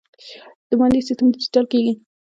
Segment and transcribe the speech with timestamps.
[0.69, 1.93] د مالیې سیستم ډیجیټل کیږي